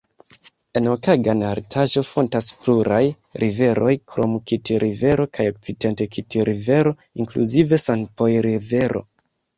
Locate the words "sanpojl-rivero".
7.87-9.05